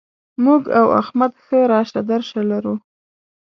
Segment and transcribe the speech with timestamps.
[0.43, 2.75] موږ او احمد ښه راشه درشه لرو.